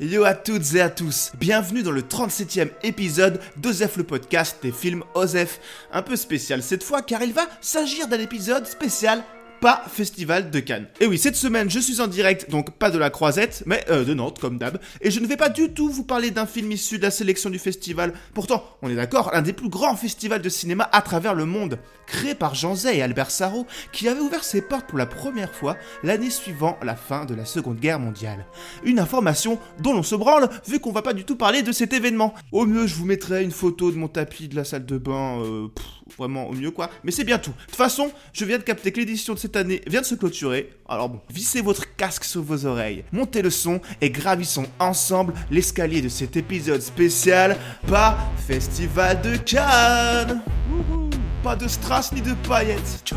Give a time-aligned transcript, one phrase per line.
[0.00, 4.70] Yo à toutes et à tous, bienvenue dans le 37e épisode d'Osef le podcast des
[4.70, 5.58] films Osef.
[5.90, 9.24] Un peu spécial cette fois car il va s'agir d'un épisode spécial
[9.60, 10.86] pas Festival de Cannes.
[11.00, 14.04] Et oui, cette semaine, je suis en direct, donc pas de la Croisette, mais euh,
[14.04, 14.78] de Nantes, comme d'hab.
[15.00, 17.50] Et je ne vais pas du tout vous parler d'un film issu de la sélection
[17.50, 18.12] du festival.
[18.34, 21.78] Pourtant, on est d'accord, l'un des plus grands festivals de cinéma à travers le monde.
[22.06, 25.52] Créé par Jean Zay et Albert Sarrault, qui avait ouvert ses portes pour la première
[25.52, 28.46] fois l'année suivant la fin de la Seconde Guerre mondiale.
[28.82, 31.92] Une information dont l'on se branle, vu qu'on va pas du tout parler de cet
[31.92, 32.34] événement.
[32.52, 35.40] Au mieux, je vous mettrai une photo de mon tapis de la salle de bain,
[35.42, 35.68] euh,
[36.16, 36.90] vraiment au mieux quoi.
[37.04, 37.50] Mais c'est bien tout.
[37.50, 40.14] De toute façon, je viens de capter que l'édition de cette année vient de se
[40.14, 40.70] clôturer.
[40.88, 46.00] Alors bon, vissez votre casque sur vos oreilles, montez le son et gravissons ensemble l'escalier
[46.00, 47.56] de cet épisode spécial
[47.88, 50.42] pas Festival de Cannes.
[50.70, 51.10] Wouhou.
[51.42, 53.14] Pas de strass ni de paillettes.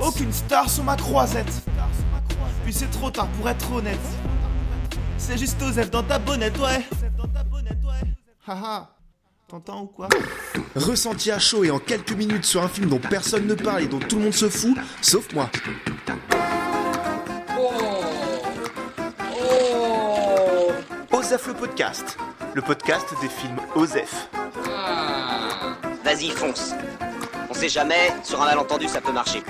[0.00, 1.62] Aucune star sur ma croisette.
[2.64, 3.98] Puis c'est trop tard pour être honnête.
[5.18, 6.84] C'est juste Osef dans ta bonnette, ouais.
[8.46, 8.90] Haha.
[9.48, 10.08] T'entends ou quoi?
[10.74, 13.86] Ressenti à chaud et en quelques minutes sur un film dont personne ne parle et
[13.86, 15.50] dont tout le monde se fout, sauf moi.
[21.12, 22.16] Osef le podcast,
[22.54, 24.28] le podcast des films Osef.
[26.04, 26.72] Vas-y, fonce.
[27.50, 29.42] On sait jamais, sur un malentendu, ça peut marcher.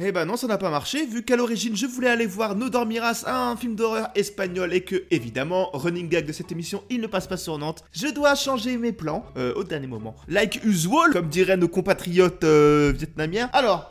[0.00, 2.68] Eh ben non, ça n'a pas marché, vu qu'à l'origine je voulais aller voir No
[2.68, 7.08] Dormiras, un film d'horreur espagnol, et que, évidemment, running gag de cette émission, il ne
[7.08, 7.82] passe pas sur Nantes.
[7.92, 10.14] Je dois changer mes plans, euh, au dernier moment.
[10.28, 13.50] Like usual, comme diraient nos compatriotes euh, vietnamiens.
[13.52, 13.90] Alors,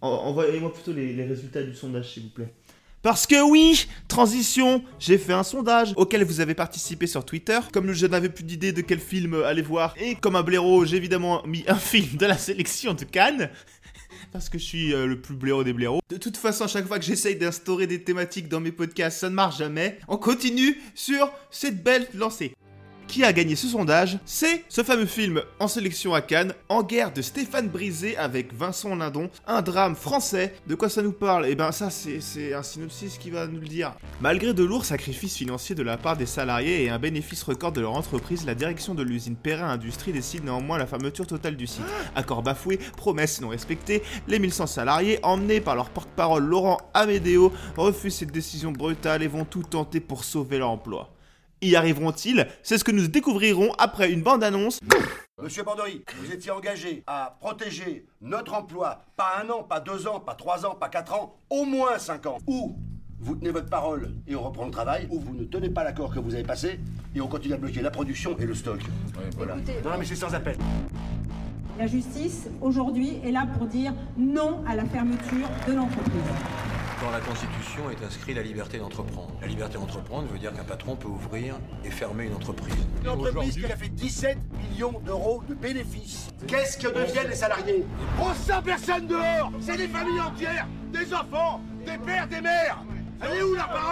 [0.00, 2.54] en- envoyez-moi plutôt les, les résultats du sondage, s'il vous plaît.
[3.02, 7.58] Parce que oui, transition, j'ai fait un sondage auquel vous avez participé sur Twitter.
[7.72, 10.98] Comme je n'avais plus d'idée de quel film aller voir, et comme un blaireau, j'ai
[10.98, 13.50] évidemment mis un film de la sélection de Cannes.
[14.32, 16.00] Parce que je suis euh, le plus blaireau des blaireaux.
[16.08, 19.28] De toute façon, à chaque fois que j'essaye d'instaurer des thématiques dans mes podcasts, ça
[19.28, 19.98] ne marche jamais.
[20.08, 22.54] On continue sur cette belle lancée.
[23.12, 27.12] Qui a gagné ce sondage C'est ce fameux film en sélection à Cannes, En guerre
[27.12, 30.54] de Stéphane Brisé avec Vincent Lindon, un drame français.
[30.66, 31.44] De quoi ça nous parle?
[31.46, 33.92] Eh ben ça c'est un synopsis qui va nous le dire.
[34.22, 37.82] Malgré de lourds sacrifices financiers de la part des salariés et un bénéfice record de
[37.82, 41.84] leur entreprise, la direction de l'usine Perrin Industrie décide néanmoins la fermeture totale du site.
[42.16, 48.14] Accords bafoués, promesses non respectées, les 1100 salariés, emmenés par leur porte-parole Laurent Amédéo, refusent
[48.14, 51.11] cette décision brutale et vont tout tenter pour sauver leur emploi.
[51.62, 52.48] Y arriveront-ils?
[52.64, 54.80] C'est ce que nous découvrirons après une bande-annonce.
[55.40, 60.18] Monsieur Bandery, vous étiez engagé à protéger notre emploi, pas un an, pas deux ans,
[60.18, 62.38] pas trois ans, pas quatre ans, au moins cinq ans.
[62.48, 62.76] Ou
[63.20, 66.12] vous tenez votre parole et on reprend le travail, ou vous ne tenez pas l'accord
[66.12, 66.80] que vous avez passé
[67.14, 68.80] et on continue à bloquer la production et le stock.
[69.36, 69.56] voilà.
[69.56, 70.56] Écoutez, non, mais c'est sans appel.
[71.78, 76.71] La justice, aujourd'hui, est là pour dire non à la fermeture de l'entreprise.
[77.02, 79.32] Dans la Constitution est inscrit la liberté d'entreprendre.
[79.40, 82.76] La liberté d'entreprendre veut dire qu'un patron peut ouvrir et fermer une entreprise.
[83.02, 86.28] Une entreprise qui a fait 17 millions d'euros de bénéfices.
[86.46, 87.84] Qu'est-ce que deviennent les salariés?
[88.20, 92.84] On sent personne dehors C'est des familles entières, des enfants, des pères, des mères
[93.20, 93.91] Elle est où la parole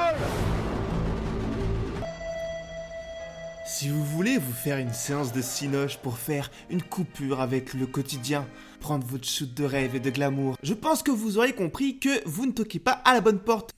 [3.67, 7.87] Si vous voulez vous faire une séance de cinoche pour faire une coupure avec le
[7.87, 8.47] quotidien,
[8.81, 12.27] prendre votre shoot de rêve et de glamour, je pense que vous aurez compris que
[12.27, 13.75] vous ne toquez pas à la bonne porte.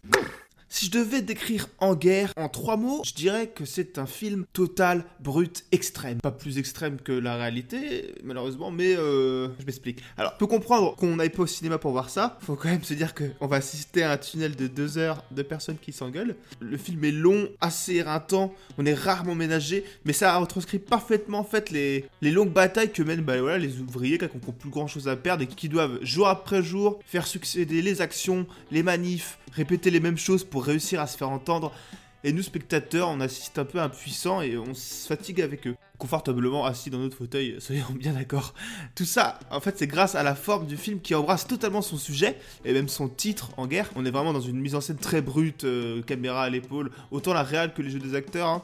[0.75, 4.47] Si je devais décrire En guerre en trois mots, je dirais que c'est un film
[4.55, 6.19] total, brut, extrême.
[6.23, 10.03] Pas plus extrême que la réalité, malheureusement, mais euh, je m'explique.
[10.17, 12.39] Alors, faut comprendre qu'on n'aille pas au cinéma pour voir ça.
[12.41, 15.43] Faut quand même se dire qu'on va assister à un tunnel de deux heures de
[15.43, 16.37] personnes qui s'engueulent.
[16.61, 21.45] Le film est long, assez éreintant, on est rarement ménagé, mais ça retranscrit parfaitement en
[21.45, 24.87] fait les, les longues batailles que mènent bah, voilà, les ouvriers qui n'ont plus grand
[24.87, 29.39] chose à perdre et qui doivent jour après jour faire succéder les actions, les manifs,
[29.53, 31.73] répéter les mêmes choses pour réussir à se faire entendre.
[32.25, 35.75] Et nous, spectateurs, on assiste un peu impuissants et on se fatigue avec eux.
[35.99, 38.55] Confortablement assis dans notre fauteuil, soyons bien d'accord.
[38.95, 41.97] Tout ça, en fait, c'est grâce à la forme du film qui embrasse totalement son
[41.97, 43.91] sujet et même son titre en guerre.
[43.97, 47.35] On est vraiment dans une mise en scène très brute, euh, caméra à l'épaule, autant
[47.35, 48.49] la réal que les jeux des acteurs.
[48.49, 48.63] hein.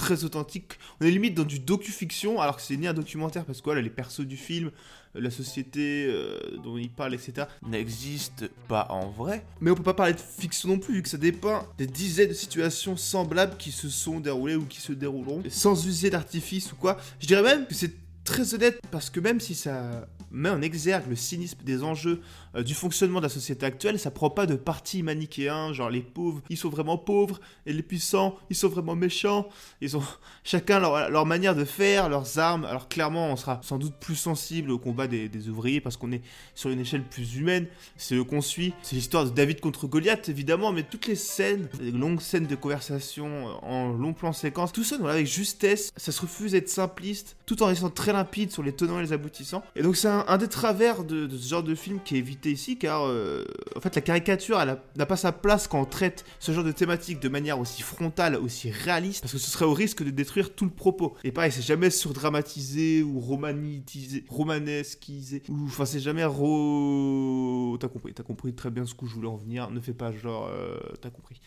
[0.00, 0.78] Très authentique.
[1.00, 3.82] On est limite dans du docu-fiction, alors que c'est ni un documentaire parce que voilà,
[3.82, 4.70] les persos du film,
[5.14, 9.44] euh, la société euh, dont il parle, etc., n'existent pas en vrai.
[9.60, 12.30] Mais on peut pas parler de fiction non plus, vu que ça dépeint des dizaines
[12.30, 16.76] de situations semblables qui se sont déroulées ou qui se dérouleront, sans user d'artifice ou
[16.76, 16.96] quoi.
[17.20, 17.92] Je dirais même que c'est
[18.30, 22.20] très honnête parce que même si ça met en exergue le cynisme des enjeux
[22.56, 23.98] euh, du fonctionnement de la société actuelle.
[23.98, 27.82] Ça prend pas de parti manichéen, genre les pauvres, ils sont vraiment pauvres, et les
[27.82, 29.48] puissants, ils sont vraiment méchants.
[29.80, 30.02] Ils ont
[30.44, 32.64] chacun leur, manière de faire, leurs armes.
[32.64, 36.22] Alors clairement, on sera sans doute plus sensible au combat des, ouvriers parce qu'on est
[36.54, 37.66] sur une échelle plus humaine.
[37.96, 38.74] C'est eux qu'on suit.
[38.82, 42.56] C'est l'histoire de David contre Goliath, évidemment, mais toutes les scènes, les longues scènes de
[42.56, 45.92] conversation euh, en long plan séquence, tout ça, avec justesse.
[45.96, 48.12] Ça se refuse d'être simpliste, tout en restant très
[48.50, 49.62] sur les tenants et les aboutissants.
[49.76, 52.78] Et donc c'est un, des travers de, ce genre de film qui est évité ici,
[52.78, 53.44] car euh,
[53.76, 54.58] en fait la caricature,
[54.96, 58.36] n'a pas sa place quand on traite ce genre de thématique de manière aussi frontale,
[58.36, 61.14] aussi réaliste, parce que ce serait au risque de détruire tout le propos.
[61.24, 67.76] Et pareil, c'est jamais surdramatisé ou romanitisé, romanesquisé, ou enfin c'est jamais ro...
[67.80, 70.12] T'as compris, t'as compris très bien ce que je voulais en venir, ne fais pas
[70.12, 70.48] genre...
[70.52, 71.40] euh, t'as compris.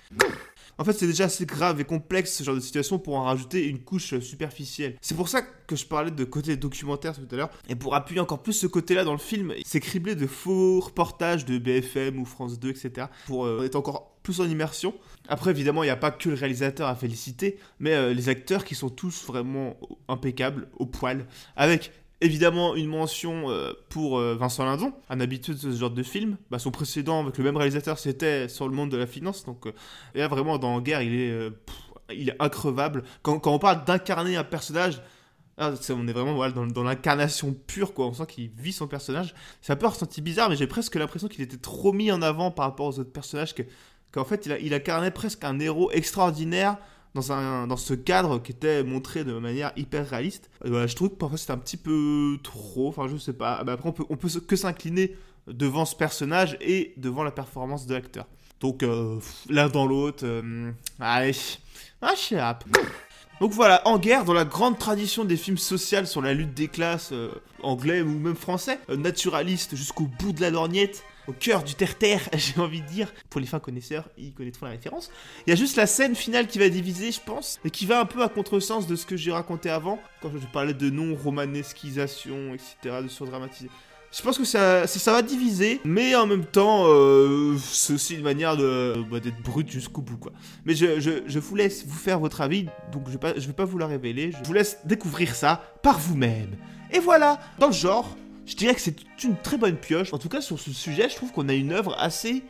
[0.77, 3.67] En fait, c'est déjà assez grave et complexe ce genre de situation pour en rajouter
[3.67, 4.95] une couche superficielle.
[5.01, 7.49] C'est pour ça que je parlais de côté documentaire tout à l'heure.
[7.69, 11.45] Et pour appuyer encore plus ce côté-là dans le film, c'est criblé de faux reportages
[11.45, 13.07] de BFM ou France 2, etc.
[13.27, 14.93] Pour euh, être encore plus en immersion.
[15.27, 18.63] Après, évidemment, il n'y a pas que le réalisateur à féliciter, mais euh, les acteurs
[18.63, 19.77] qui sont tous vraiment
[20.07, 21.91] impeccables, au poil, avec
[22.23, 26.37] Évidemment, une mention euh, pour euh, Vincent Lindon, un habitué de ce genre de film.
[26.49, 29.43] Bah, son précédent avec le même réalisateur, c'était sur le monde de la finance.
[29.43, 29.73] Donc, euh,
[30.15, 33.03] là, vraiment, dans Guerre, il est, pff, increvable.
[33.23, 35.01] Quand, on parle d'incarner un personnage,
[35.57, 38.07] ah, on est vraiment dans, l'incarnation pure, quoi.
[38.07, 39.35] On sent qu'il vit son personnage.
[39.61, 42.51] C'est un peu ressenti bizarre, mais j'ai presque l'impression qu'il était trop mis en avant
[42.51, 43.53] par rapport aux autres personnages.
[43.53, 43.63] Que,
[44.13, 46.77] qu'en fait, il incarnait presque un héros extraordinaire
[47.13, 50.49] dans, un, ce cadre qui était montré de manière hyper réaliste.
[50.63, 53.63] Voilà, je trouve que parfois c'était un petit peu trop, enfin je sais pas.
[53.65, 55.15] Mais après, on peut, que s'incliner
[55.47, 58.25] devant ce personnage et devant la performance de l'acteur.
[58.59, 59.19] Donc euh,
[59.49, 61.35] l'un dans l'autre, euh, allez,
[62.01, 62.59] ah, sais pas.
[63.41, 66.67] Donc voilà, En guerre, dans la grande tradition des films sociaux sur la lutte des
[66.67, 67.29] classes, euh,
[67.61, 72.21] anglais ou même français, euh, naturaliste jusqu'au bout de la lorgnette, au cœur du terre-terre,
[72.33, 73.13] j'ai envie de dire.
[73.29, 75.11] Pour les fins connaisseurs, ils connaîtront la référence.
[75.45, 77.99] Il y a juste la scène finale qui va diviser, je pense, et qui va
[77.99, 82.53] un peu à contresens de ce que j'ai raconté avant, quand je parlais de non-romanesquisation,
[82.53, 83.69] etc., de surdramatisé.
[84.15, 88.21] Je pense que ça, ça, va diviser, mais en même temps, euh, c'est aussi une
[88.21, 90.31] manière de bah, d'être brut jusqu'au bout, quoi.
[90.65, 93.65] Mais je, je, je vous laisse vous faire votre avis, donc je je vais pas
[93.65, 94.31] vous la révéler.
[94.31, 96.51] Je vous laisse découvrir ça par vous-même.
[96.91, 100.13] Et voilà, dans le genre, je dirais que c'est une très bonne pioche.
[100.13, 102.43] En tout cas, sur ce sujet, je trouve qu'on a une œuvre assez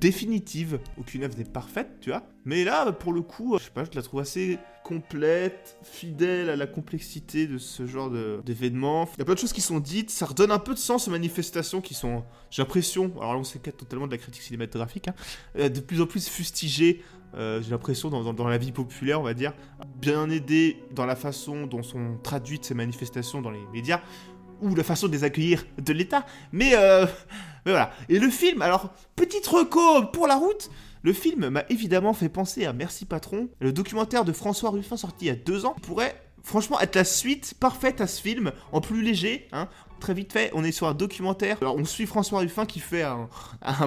[0.00, 0.78] définitive.
[0.98, 2.22] Aucune œuvre n'est parfaite, tu vois.
[2.44, 6.54] Mais là, pour le coup, je sais pas, je la trouve assez complète, fidèle à
[6.54, 8.10] la complexité de ce genre
[8.44, 9.08] d'événements.
[9.16, 11.08] Il y a plein de choses qui sont dites, ça redonne un peu de sens
[11.08, 15.08] aux manifestations qui sont, j'ai l'impression, alors là on s'écarte totalement de la critique cinématographique,
[15.08, 15.14] hein,
[15.58, 17.02] euh, de plus en plus fustigées,
[17.34, 19.54] euh, j'ai l'impression, dans, dans- dans la vie populaire, on va dire,
[20.00, 24.00] bien aidées dans la façon dont sont traduites ces manifestations dans les médias,
[24.60, 26.26] ou la façon de les accueillir de l'État.
[26.52, 27.06] Mais, euh,
[27.64, 27.92] mais voilà.
[28.08, 30.70] Et le film, alors, petite reco pour la route,
[31.02, 35.26] le film m'a évidemment fait penser à Merci Patron, le documentaire de François Ruffin sorti
[35.26, 38.80] il y a deux ans, pourrait franchement être la suite parfaite à ce film, en
[38.80, 39.68] plus léger, hein.
[40.00, 41.56] Très vite fait, on est sur un documentaire.
[41.62, 43.28] Alors, on suit François Ruffin qui fait un,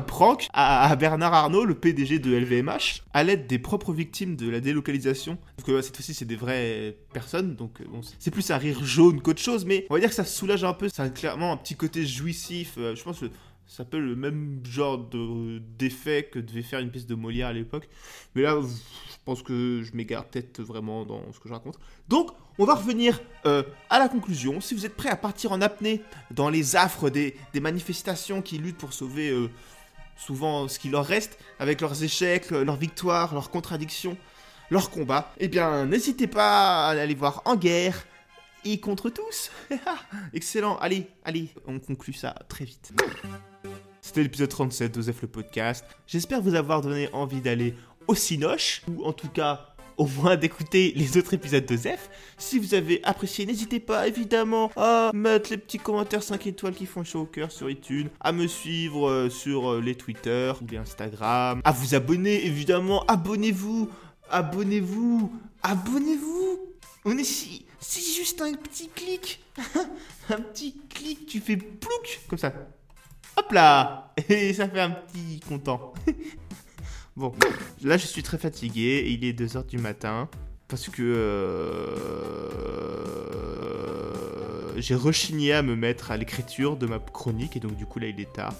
[0.02, 4.60] prank à, Bernard Arnault, le PDG de LVMH, à l'aide des propres victimes de la
[4.60, 5.38] délocalisation.
[5.58, 7.86] Sauf que ouais, cette fois-ci, c'est des vraies personnes, donc euh,
[8.18, 10.74] c'est plus un rire jaune qu'autre chose, mais on va dire que ça soulage un
[10.74, 10.90] peu.
[10.90, 12.74] Ça a clairement un petit côté jouissif.
[12.80, 13.24] euh, je pense
[13.70, 17.54] ça peut le même genre de- d'effet que devait faire une pièce de Molière à
[17.54, 17.88] l'époque.
[18.34, 21.78] Mais là, je pense que je m'égare peut-être vraiment dans ce que je raconte.
[22.08, 23.62] Donc, on va revenir euh,
[23.92, 24.60] à la conclusion.
[24.60, 26.02] Si vous êtes prêts à partir en apnée
[26.32, 29.50] dans les affres des, des manifestations qui luttent pour sauver euh,
[30.18, 34.18] souvent ce qui leur reste, avec leurs échecs, leurs victoires, leurs contradictions,
[34.72, 38.04] leurs combats, eh bien, n'hésitez pas à aller voir En guerre
[38.66, 39.52] et contre tous.
[40.34, 40.78] Excellent.
[40.78, 42.92] Allez, allez, on conclut ça très vite.
[44.02, 45.86] C'était l'épisode 37 d'Osef le podcast.
[46.08, 47.76] J'espère vous avoir donné envie d'aller
[48.08, 52.10] au Cinoche, ou en tout cas au moins d'écouter les autres épisodes d'Osef.
[52.38, 56.86] Si vous avez apprécié, n'hésitez pas évidemment à mettre les petits commentaires 5 étoiles qui
[56.86, 60.66] font chaud au cœur sur iTunes, à me suivre euh, sur euh, les Twitter ou
[60.72, 63.90] les Instagram, à vous abonner évidemment, abonnez-vous,
[64.32, 65.32] abonnez-vous,
[65.64, 66.60] abonnez-vous.
[67.04, 69.44] On est si, c'est juste un petit clic,
[70.30, 72.52] un petit clic, tu fais plouc comme ça.
[73.38, 75.94] Hop là Et ça fait un petit content.
[77.16, 77.34] bon,
[77.84, 80.30] là je suis très fatigué, il est 2h du matin,
[80.68, 81.98] parce que euh,
[84.78, 88.08] j'ai rechigné à me mettre à l'écriture de ma chronique, et donc du coup là
[88.08, 88.54] il est tard.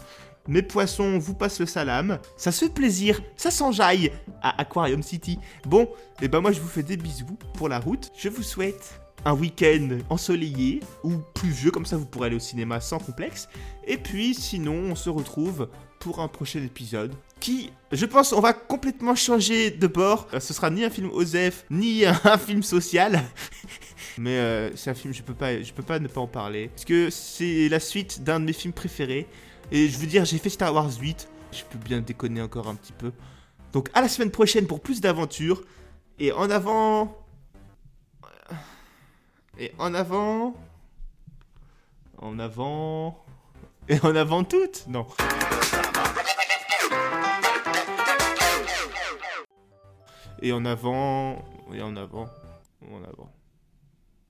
[0.48, 4.12] Mes poissons vous passent le salam, ça se fait plaisir, ça s'enjaille
[4.42, 5.38] à Aquarium City.
[5.66, 5.90] Bon,
[6.22, 9.34] et ben moi je vous fais des bisous pour la route, je vous souhaite un
[9.34, 13.50] week-end ensoleillé ou pluvieux, comme ça vous pourrez aller au cinéma sans complexe.
[13.86, 18.54] Et puis sinon, on se retrouve pour un prochain épisode qui, je pense, on va
[18.54, 20.28] complètement changer de bord.
[20.34, 23.22] Euh, ce sera ni un film Osef, ni un film social.
[24.18, 26.70] Mais euh, c'est un film, je peux pas, je peux pas ne pas en parler.
[26.70, 29.28] Parce que c'est la suite d'un de mes films préférés.
[29.72, 31.30] Et je veux dire, j'ai fait Star Wars 8.
[31.52, 33.12] Je peux bien déconner encore un petit peu.
[33.72, 35.64] Donc à la semaine prochaine pour plus d'aventures.
[36.20, 37.16] Et en avant...
[39.62, 40.56] Et en avant...
[42.18, 43.22] En avant...
[43.90, 44.88] Et en avant toutes.
[44.88, 45.06] Non.
[50.42, 51.44] Et en avant...
[51.74, 52.30] Et en avant...
[52.90, 53.30] En avant.